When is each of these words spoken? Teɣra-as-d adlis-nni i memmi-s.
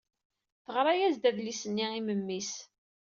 Teɣra-as-d 0.63 1.23
adlis-nni 1.29 1.87
i 1.99 2.01
memmi-s. 2.01 2.53